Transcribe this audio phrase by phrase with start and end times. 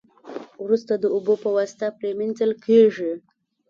[0.63, 3.11] وروسته د اوبو په واسطه پری مینځل کیږي.